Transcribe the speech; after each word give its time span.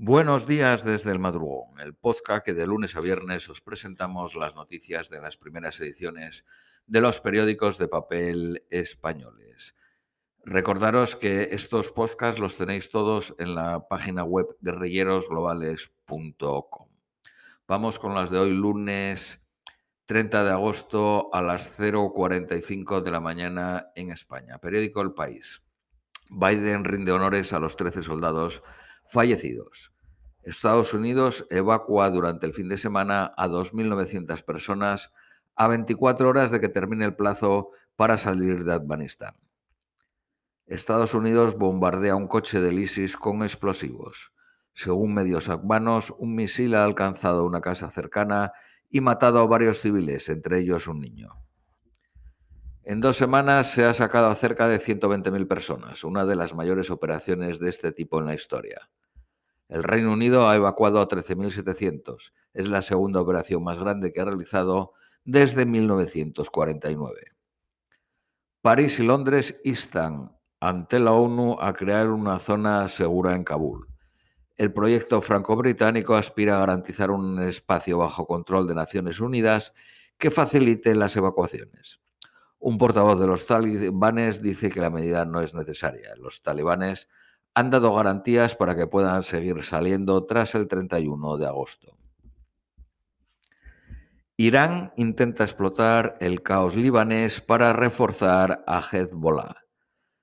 Buenos 0.00 0.46
días 0.46 0.84
desde 0.84 1.10
el 1.10 1.18
madrugón, 1.18 1.80
el 1.80 1.92
podcast 1.92 2.44
que 2.44 2.54
de 2.54 2.68
lunes 2.68 2.94
a 2.94 3.00
viernes 3.00 3.48
os 3.48 3.60
presentamos 3.60 4.36
las 4.36 4.54
noticias 4.54 5.10
de 5.10 5.20
las 5.20 5.36
primeras 5.36 5.80
ediciones 5.80 6.44
de 6.86 7.00
los 7.00 7.20
periódicos 7.20 7.78
de 7.78 7.88
papel 7.88 8.64
españoles. 8.70 9.74
Recordaros 10.44 11.16
que 11.16 11.48
estos 11.50 11.90
podcasts 11.90 12.40
los 12.40 12.56
tenéis 12.56 12.90
todos 12.90 13.34
en 13.40 13.56
la 13.56 13.88
página 13.88 14.22
web 14.22 14.46
guerrillerosglobales.com. 14.60 16.88
Vamos 17.66 17.98
con 17.98 18.14
las 18.14 18.30
de 18.30 18.38
hoy, 18.38 18.54
lunes 18.54 19.40
30 20.06 20.44
de 20.44 20.50
agosto 20.52 21.28
a 21.34 21.42
las 21.42 21.76
0.45 21.76 23.02
de 23.02 23.10
la 23.10 23.18
mañana 23.18 23.90
en 23.96 24.12
España. 24.12 24.58
Periódico 24.58 25.00
El 25.00 25.14
País. 25.14 25.64
Biden 26.30 26.84
rinde 26.84 27.10
honores 27.10 27.52
a 27.52 27.58
los 27.58 27.76
13 27.76 28.04
soldados 28.04 28.62
fallecidos. 29.08 29.92
Estados 30.42 30.94
Unidos 30.94 31.46
evacua 31.50 32.10
durante 32.10 32.46
el 32.46 32.54
fin 32.54 32.68
de 32.68 32.76
semana 32.76 33.32
a 33.36 33.48
2.900 33.48 34.42
personas 34.44 35.12
a 35.56 35.66
24 35.66 36.28
horas 36.28 36.50
de 36.50 36.60
que 36.60 36.68
termine 36.68 37.04
el 37.04 37.16
plazo 37.16 37.70
para 37.96 38.16
salir 38.16 38.64
de 38.64 38.74
Afganistán. 38.74 39.34
Estados 40.66 41.14
Unidos 41.14 41.56
bombardea 41.56 42.14
un 42.14 42.28
coche 42.28 42.60
del 42.60 42.78
ISIS 42.78 43.16
con 43.16 43.42
explosivos. 43.42 44.32
Según 44.74 45.14
medios 45.14 45.48
afganos, 45.48 46.14
un 46.18 46.36
misil 46.36 46.74
ha 46.74 46.84
alcanzado 46.84 47.44
una 47.44 47.62
casa 47.62 47.90
cercana 47.90 48.52
y 48.90 49.00
matado 49.00 49.40
a 49.40 49.46
varios 49.46 49.80
civiles, 49.80 50.28
entre 50.28 50.60
ellos 50.60 50.86
un 50.86 51.00
niño. 51.00 51.47
En 52.88 53.02
dos 53.02 53.18
semanas 53.18 53.70
se 53.70 53.84
ha 53.84 53.92
sacado 53.92 54.28
a 54.28 54.34
cerca 54.34 54.66
de 54.66 54.80
120.000 54.80 55.46
personas, 55.46 56.04
una 56.04 56.24
de 56.24 56.34
las 56.34 56.54
mayores 56.54 56.90
operaciones 56.90 57.58
de 57.58 57.68
este 57.68 57.92
tipo 57.92 58.18
en 58.18 58.24
la 58.24 58.32
historia. 58.32 58.88
El 59.68 59.82
Reino 59.82 60.10
Unido 60.10 60.48
ha 60.48 60.56
evacuado 60.56 60.98
a 60.98 61.06
13.700. 61.06 62.32
Es 62.54 62.66
la 62.66 62.80
segunda 62.80 63.20
operación 63.20 63.62
más 63.62 63.76
grande 63.76 64.10
que 64.10 64.22
ha 64.22 64.24
realizado 64.24 64.94
desde 65.22 65.66
1949. 65.66 67.32
París 68.62 68.98
y 69.00 69.02
Londres 69.02 69.60
instan 69.64 70.34
ante 70.58 70.98
la 70.98 71.12
ONU 71.12 71.58
a 71.60 71.74
crear 71.74 72.08
una 72.08 72.38
zona 72.38 72.88
segura 72.88 73.34
en 73.34 73.44
Kabul. 73.44 73.86
El 74.56 74.72
proyecto 74.72 75.20
franco-británico 75.20 76.14
aspira 76.14 76.56
a 76.56 76.60
garantizar 76.60 77.10
un 77.10 77.38
espacio 77.42 77.98
bajo 77.98 78.26
control 78.26 78.66
de 78.66 78.74
Naciones 78.74 79.20
Unidas 79.20 79.74
que 80.16 80.30
facilite 80.30 80.94
las 80.94 81.14
evacuaciones. 81.16 82.00
Un 82.58 82.76
portavoz 82.76 83.20
de 83.20 83.26
los 83.26 83.46
talibanes 83.46 84.42
dice 84.42 84.70
que 84.70 84.80
la 84.80 84.90
medida 84.90 85.24
no 85.24 85.40
es 85.40 85.54
necesaria. 85.54 86.14
Los 86.16 86.42
talibanes 86.42 87.08
han 87.54 87.70
dado 87.70 87.94
garantías 87.94 88.54
para 88.54 88.76
que 88.76 88.86
puedan 88.86 89.22
seguir 89.22 89.62
saliendo 89.62 90.26
tras 90.26 90.54
el 90.54 90.68
31 90.68 91.36
de 91.36 91.46
agosto. 91.46 91.96
Irán 94.36 94.92
intenta 94.96 95.42
explotar 95.42 96.14
el 96.20 96.42
caos 96.42 96.76
libanés 96.76 97.40
para 97.40 97.72
reforzar 97.72 98.62
a 98.68 98.80
Hezbollah. 98.80 99.56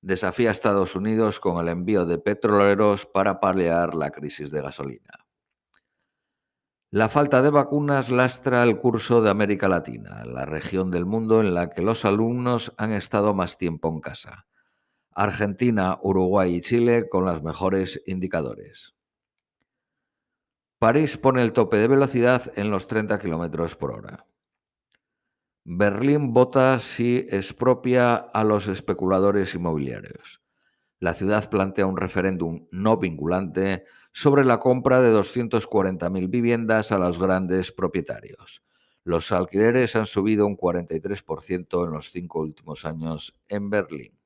Desafía 0.00 0.50
a 0.50 0.52
Estados 0.52 0.94
Unidos 0.94 1.40
con 1.40 1.58
el 1.58 1.68
envío 1.68 2.06
de 2.06 2.18
petroleros 2.18 3.06
para 3.06 3.40
paliar 3.40 3.96
la 3.96 4.12
crisis 4.12 4.52
de 4.52 4.62
gasolina. 4.62 5.25
La 6.92 7.08
falta 7.08 7.42
de 7.42 7.50
vacunas 7.50 8.10
lastra 8.10 8.62
el 8.62 8.78
curso 8.78 9.20
de 9.20 9.28
América 9.28 9.66
Latina, 9.66 10.24
la 10.24 10.44
región 10.44 10.92
del 10.92 11.04
mundo 11.04 11.40
en 11.40 11.52
la 11.52 11.70
que 11.70 11.82
los 11.82 12.04
alumnos 12.04 12.72
han 12.76 12.92
estado 12.92 13.34
más 13.34 13.58
tiempo 13.58 13.88
en 13.88 14.00
casa. 14.00 14.46
Argentina, 15.10 15.98
Uruguay 16.00 16.54
y 16.54 16.60
Chile 16.60 17.08
con 17.08 17.24
los 17.24 17.42
mejores 17.42 18.00
indicadores. 18.06 18.94
París 20.78 21.16
pone 21.16 21.42
el 21.42 21.52
tope 21.52 21.78
de 21.78 21.88
velocidad 21.88 22.52
en 22.54 22.70
los 22.70 22.86
30 22.86 23.18
km 23.18 23.76
por 23.76 23.90
hora. 23.90 24.26
Berlín 25.64 26.32
vota 26.32 26.78
si 26.78 27.26
expropia 27.30 28.14
a 28.14 28.44
los 28.44 28.68
especuladores 28.68 29.56
inmobiliarios. 29.56 30.40
La 31.00 31.14
ciudad 31.14 31.50
plantea 31.50 31.86
un 31.86 31.96
referéndum 31.96 32.68
no 32.70 32.96
vinculante 32.96 33.84
sobre 34.16 34.46
la 34.46 34.58
compra 34.60 35.02
de 35.02 35.12
240.000 35.12 36.30
viviendas 36.30 36.90
a 36.90 36.96
los 36.96 37.18
grandes 37.18 37.70
propietarios. 37.70 38.62
Los 39.04 39.30
alquileres 39.30 39.94
han 39.94 40.06
subido 40.06 40.46
un 40.46 40.56
43% 40.56 41.84
en 41.84 41.90
los 41.92 42.10
cinco 42.10 42.40
últimos 42.40 42.86
años 42.86 43.38
en 43.46 43.68
Berlín. 43.68 44.18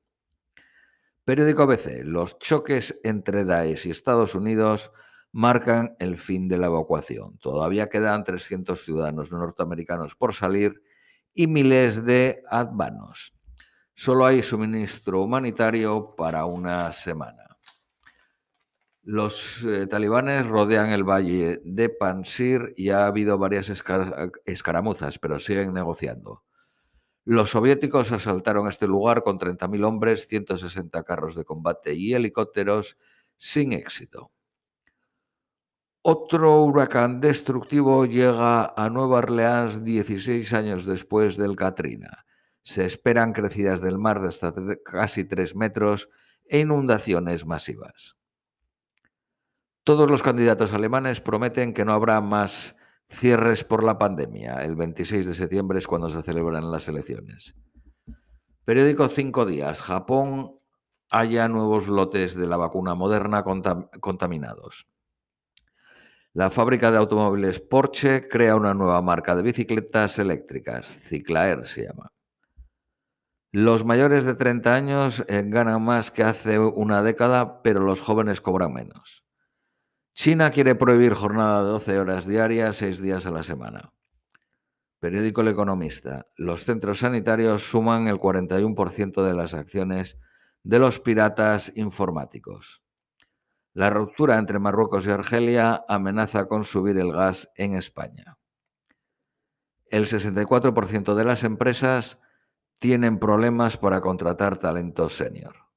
Periódico 1.25 1.63
ABC. 1.63 2.05
Los 2.05 2.39
choques 2.39 3.01
entre 3.03 3.43
Daesh 3.43 3.85
y 3.85 3.89
Estados 3.89 4.33
Unidos 4.33 4.93
marcan 5.33 5.97
el 5.99 6.15
fin 6.15 6.47
de 6.47 6.57
la 6.57 6.67
evacuación. 6.67 7.37
Todavía 7.39 7.89
quedan 7.89 8.23
300 8.23 8.81
ciudadanos 8.81 9.29
norteamericanos 9.33 10.15
por 10.15 10.33
salir 10.33 10.81
y 11.33 11.47
miles 11.47 12.05
de 12.05 12.43
afganos. 12.49 13.33
Solo 13.93 14.25
hay 14.25 14.41
suministro 14.41 15.21
humanitario 15.21 16.15
para 16.15 16.45
una 16.45 16.93
semana. 16.93 17.50
Los 19.03 19.65
eh, 19.65 19.87
talibanes 19.87 20.45
rodean 20.45 20.91
el 20.91 21.03
valle 21.03 21.59
de 21.63 21.89
Pansir 21.89 22.73
y 22.77 22.89
ha 22.89 23.07
habido 23.07 23.39
varias 23.39 23.69
escaramuzas, 24.45 25.17
pero 25.17 25.39
siguen 25.39 25.73
negociando. 25.73 26.43
Los 27.25 27.49
soviéticos 27.49 28.11
asaltaron 28.11 28.67
este 28.67 28.87
lugar 28.87 29.23
con 29.23 29.39
30.000 29.39 29.85
hombres, 29.85 30.27
160 30.27 31.03
carros 31.03 31.35
de 31.35 31.45
combate 31.45 31.93
y 31.93 32.13
helicópteros 32.13 32.97
sin 33.37 33.71
éxito. 33.73 34.31
Otro 36.03 36.63
huracán 36.63 37.21
destructivo 37.21 38.05
llega 38.05 38.73
a 38.75 38.89
Nueva 38.89 39.19
Orleans 39.19 39.83
16 39.83 40.53
años 40.53 40.85
después 40.85 41.37
del 41.37 41.55
Katrina. 41.55 42.25
Se 42.63 42.85
esperan 42.85 43.33
crecidas 43.33 43.81
del 43.81 43.99
mar 43.99 44.21
de 44.21 44.27
hasta 44.27 44.53
casi 44.83 45.23
3 45.23 45.55
metros 45.55 46.09
e 46.45 46.59
inundaciones 46.59 47.45
masivas. 47.45 48.15
Todos 49.83 50.11
los 50.11 50.21
candidatos 50.21 50.73
alemanes 50.73 51.21
prometen 51.21 51.73
que 51.73 51.85
no 51.85 51.93
habrá 51.93 52.21
más 52.21 52.75
Cierres 53.11 53.65
por 53.65 53.83
la 53.83 53.97
pandemia. 53.97 54.63
El 54.63 54.75
26 54.75 55.25
de 55.25 55.33
septiembre 55.33 55.79
es 55.79 55.87
cuando 55.87 56.07
se 56.07 56.21
celebran 56.21 56.71
las 56.71 56.87
elecciones. 56.87 57.55
Periódico 58.63 59.07
Cinco 59.09 59.45
Días. 59.45 59.81
Japón 59.81 60.59
haya 61.09 61.49
nuevos 61.49 61.89
lotes 61.89 62.35
de 62.35 62.47
la 62.47 62.55
vacuna 62.55 62.95
moderna 62.95 63.43
contaminados. 63.43 64.87
La 66.33 66.49
fábrica 66.49 66.89
de 66.89 66.97
automóviles 66.97 67.59
Porsche 67.59 68.29
crea 68.29 68.55
una 68.55 68.73
nueva 68.73 69.01
marca 69.01 69.35
de 69.35 69.41
bicicletas 69.41 70.17
eléctricas. 70.17 70.87
Ciclaer 70.87 71.65
se 71.65 71.87
llama. 71.87 72.13
Los 73.51 73.83
mayores 73.83 74.23
de 74.23 74.35
30 74.35 74.73
años 74.73 75.25
eh, 75.27 75.43
ganan 75.45 75.83
más 75.83 76.11
que 76.11 76.23
hace 76.23 76.57
una 76.57 77.03
década, 77.03 77.61
pero 77.61 77.81
los 77.81 77.99
jóvenes 77.99 78.39
cobran 78.39 78.71
menos. 78.71 79.25
China 80.21 80.51
quiere 80.51 80.75
prohibir 80.75 81.15
jornada 81.15 81.63
de 81.63 81.69
12 81.71 81.97
horas 81.97 82.27
diarias, 82.27 82.75
6 82.75 83.01
días 83.01 83.25
a 83.25 83.31
la 83.31 83.41
semana. 83.41 83.91
Periódico 84.99 85.41
El 85.41 85.47
Economista. 85.47 86.27
Los 86.37 86.63
centros 86.63 86.99
sanitarios 86.99 87.63
suman 87.63 88.07
el 88.07 88.19
41% 88.19 89.23
de 89.23 89.33
las 89.33 89.55
acciones 89.55 90.19
de 90.61 90.77
los 90.77 90.99
piratas 90.99 91.73
informáticos. 91.75 92.83
La 93.73 93.89
ruptura 93.89 94.37
entre 94.37 94.59
Marruecos 94.59 95.07
y 95.07 95.09
Argelia 95.09 95.83
amenaza 95.87 96.47
con 96.47 96.65
subir 96.65 96.99
el 96.99 97.11
gas 97.13 97.49
en 97.55 97.73
España. 97.73 98.37
El 99.87 100.05
64% 100.05 101.15
de 101.15 101.23
las 101.23 101.43
empresas 101.43 102.19
tienen 102.77 103.17
problemas 103.17 103.75
para 103.75 104.01
contratar 104.01 104.55
talento 104.55 105.09
senior. 105.09 105.70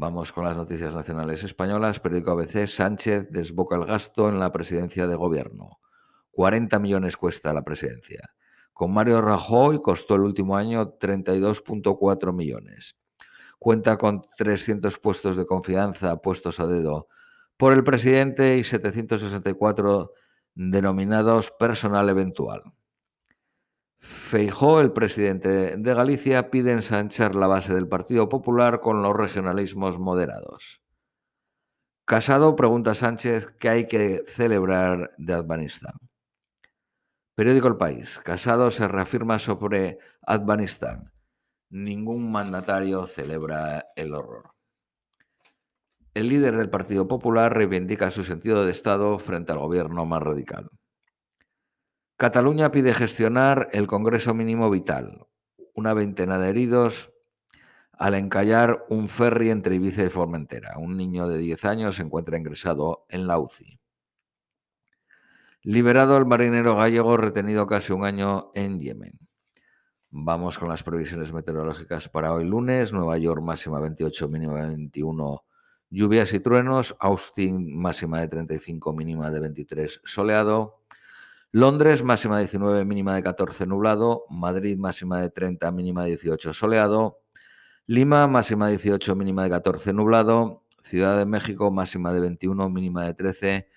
Vamos 0.00 0.30
con 0.30 0.44
las 0.44 0.56
noticias 0.56 0.94
nacionales 0.94 1.42
españolas. 1.42 1.98
Periódico 1.98 2.30
ABC, 2.30 2.68
Sánchez 2.68 3.32
desboca 3.32 3.74
el 3.74 3.84
gasto 3.84 4.28
en 4.28 4.38
la 4.38 4.52
presidencia 4.52 5.08
de 5.08 5.16
gobierno. 5.16 5.80
40 6.30 6.78
millones 6.78 7.16
cuesta 7.16 7.52
la 7.52 7.62
presidencia. 7.62 8.30
Con 8.72 8.92
Mario 8.92 9.20
Rajoy 9.20 9.80
costó 9.82 10.14
el 10.14 10.20
último 10.20 10.56
año 10.56 10.96
32.4 11.00 12.32
millones. 12.32 12.94
Cuenta 13.58 13.98
con 13.98 14.22
300 14.22 15.00
puestos 15.00 15.34
de 15.34 15.46
confianza 15.46 16.18
puestos 16.18 16.60
a 16.60 16.68
dedo 16.68 17.08
por 17.56 17.72
el 17.72 17.82
presidente 17.82 18.56
y 18.56 18.62
764 18.62 20.12
denominados 20.54 21.50
personal 21.58 22.08
eventual. 22.08 22.62
Feijó, 24.00 24.80
el 24.80 24.92
presidente 24.92 25.76
de 25.76 25.94
Galicia, 25.94 26.50
pide 26.50 26.72
ensanchar 26.72 27.34
la 27.34 27.46
base 27.46 27.74
del 27.74 27.88
Partido 27.88 28.28
Popular 28.28 28.80
con 28.80 29.02
los 29.02 29.16
regionalismos 29.16 29.98
moderados. 29.98 30.82
Casado 32.04 32.56
pregunta 32.56 32.92
a 32.92 32.94
Sánchez 32.94 33.48
qué 33.58 33.68
hay 33.68 33.86
que 33.88 34.24
celebrar 34.26 35.10
de 35.18 35.34
Afganistán. 35.34 35.94
Periódico 37.34 37.68
El 37.68 37.76
País. 37.76 38.18
Casado 38.24 38.70
se 38.70 38.88
reafirma 38.88 39.38
sobre 39.38 39.98
Afganistán. 40.22 41.12
Ningún 41.70 42.32
mandatario 42.32 43.04
celebra 43.04 43.86
el 43.94 44.14
horror. 44.14 44.54
El 46.14 46.30
líder 46.30 46.56
del 46.56 46.70
Partido 46.70 47.06
Popular 47.06 47.54
reivindica 47.54 48.10
su 48.10 48.24
sentido 48.24 48.64
de 48.64 48.70
Estado 48.70 49.18
frente 49.18 49.52
al 49.52 49.58
gobierno 49.58 50.06
más 50.06 50.22
radical. 50.22 50.70
Cataluña 52.18 52.72
pide 52.72 52.94
gestionar 52.94 53.68
el 53.70 53.86
Congreso 53.86 54.34
Mínimo 54.34 54.68
Vital. 54.70 55.28
Una 55.72 55.94
veintena 55.94 56.36
de 56.40 56.48
heridos 56.48 57.12
al 57.92 58.14
encallar 58.14 58.84
un 58.88 59.06
ferry 59.06 59.50
entre 59.50 59.76
Ibiza 59.76 60.02
y 60.02 60.10
Formentera. 60.10 60.78
Un 60.78 60.96
niño 60.96 61.28
de 61.28 61.38
10 61.38 61.64
años 61.66 61.94
se 61.94 62.02
encuentra 62.02 62.36
ingresado 62.36 63.06
en 63.08 63.28
la 63.28 63.38
UCI. 63.38 63.78
Liberado 65.62 66.16
el 66.16 66.26
marinero 66.26 66.74
gallego 66.74 67.16
retenido 67.16 67.68
casi 67.68 67.92
un 67.92 68.04
año 68.04 68.50
en 68.52 68.80
Yemen. 68.80 69.16
Vamos 70.10 70.58
con 70.58 70.68
las 70.68 70.82
previsiones 70.82 71.32
meteorológicas 71.32 72.08
para 72.08 72.32
hoy 72.32 72.44
lunes. 72.44 72.92
Nueva 72.92 73.16
York 73.16 73.42
máxima 73.42 73.78
28, 73.78 74.28
mínima 74.28 74.54
21 74.54 75.44
Lluvias 75.90 76.34
y 76.34 76.40
truenos, 76.40 76.96
Austin 76.98 77.78
máxima 77.78 78.20
de 78.20 78.26
35, 78.26 78.92
mínima 78.92 79.30
de 79.30 79.38
23, 79.38 80.02
soleado. 80.04 80.82
Londres 81.50 82.02
máxima 82.02 82.36
de 82.36 82.42
19, 82.44 82.84
mínima 82.84 83.14
de 83.14 83.22
14, 83.22 83.66
nublado. 83.66 84.24
Madrid 84.28 84.76
máxima 84.76 85.20
de 85.20 85.30
30, 85.30 85.70
mínima 85.72 86.04
de 86.04 86.10
18, 86.10 86.52
soleado. 86.52 87.20
Lima 87.86 88.26
máxima 88.26 88.66
de 88.66 88.72
18, 88.72 89.16
mínima 89.16 89.44
de 89.44 89.50
14, 89.50 89.94
nublado. 89.94 90.64
Ciudad 90.82 91.16
de 91.16 91.24
México 91.24 91.70
máxima 91.70 92.12
de 92.12 92.20
21, 92.20 92.68
mínima 92.68 93.06
de 93.06 93.14
13. 93.14 93.68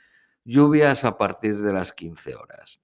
Lluvias 0.44 1.06
a 1.06 1.18
partir 1.18 1.62
de 1.62 1.71
las 1.71 1.94
15 1.94 2.35
horas. 2.35 2.81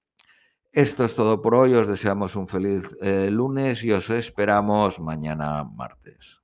Esto 0.72 1.04
es 1.04 1.14
todo 1.14 1.42
por 1.42 1.54
hoy. 1.54 1.74
Os 1.74 1.86
deseamos 1.86 2.34
un 2.34 2.48
feliz 2.48 2.96
eh, 3.02 3.30
lunes 3.30 3.84
y 3.84 3.92
os 3.92 4.08
esperamos 4.08 5.00
mañana 5.00 5.64
martes. 5.64 6.40